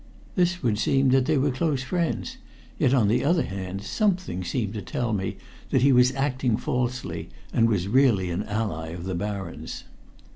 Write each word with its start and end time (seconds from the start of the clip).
This 0.33 0.63
would 0.63 0.79
seem 0.79 1.09
that 1.09 1.25
they 1.25 1.37
were 1.37 1.51
close 1.51 1.83
friends; 1.83 2.37
yet, 2.79 2.91
on 2.91 3.07
the 3.07 3.23
other 3.23 3.43
hand, 3.43 3.83
something 3.83 4.43
seemed 4.43 4.73
to 4.73 4.81
tell 4.81 5.13
me 5.13 5.37
that 5.69 5.83
he 5.83 5.91
was 5.91 6.11
acting 6.15 6.57
falsely, 6.57 7.29
and 7.53 7.69
was 7.69 7.87
really 7.87 8.31
an 8.31 8.41
ally 8.47 8.87
of 8.87 9.03
the 9.03 9.13
Baron's. 9.13 9.83